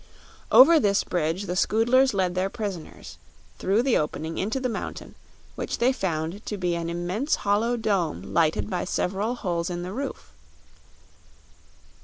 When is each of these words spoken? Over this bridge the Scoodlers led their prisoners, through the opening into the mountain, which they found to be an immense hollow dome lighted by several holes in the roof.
Over 0.51 0.79
this 0.79 1.03
bridge 1.03 1.43
the 1.43 1.55
Scoodlers 1.55 2.11
led 2.15 2.33
their 2.33 2.49
prisoners, 2.49 3.19
through 3.59 3.83
the 3.83 3.99
opening 3.99 4.39
into 4.39 4.59
the 4.59 4.67
mountain, 4.67 5.13
which 5.53 5.77
they 5.77 5.93
found 5.93 6.43
to 6.47 6.57
be 6.57 6.73
an 6.73 6.89
immense 6.89 7.35
hollow 7.45 7.77
dome 7.77 8.23
lighted 8.33 8.67
by 8.67 8.83
several 8.83 9.35
holes 9.35 9.69
in 9.69 9.83
the 9.83 9.93
roof. 9.93 10.33